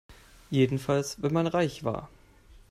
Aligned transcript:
Jedenfalls 0.49 1.21
wenn 1.21 1.31
man 1.31 1.45
reich 1.45 1.83
war. 1.83 2.09